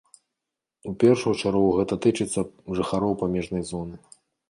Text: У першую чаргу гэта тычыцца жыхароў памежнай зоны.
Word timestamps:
У 0.91 0.93
першую 1.03 1.35
чаргу 1.41 1.69
гэта 1.77 1.99
тычыцца 2.07 2.47
жыхароў 2.81 3.17
памежнай 3.25 3.63
зоны. 3.73 4.07